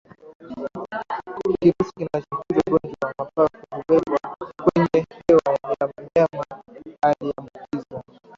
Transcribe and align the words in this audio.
Kirusi 1.61 1.91
kinachoambukiza 1.99 2.61
ugonjwa 2.67 3.05
wa 3.05 3.13
mapafu 3.17 3.65
hubebwa 3.75 4.35
kwenye 4.63 5.05
hewa 5.27 5.57
ya 5.79 5.87
mnyama 5.97 6.45
aliyeambukizwa 7.01 8.03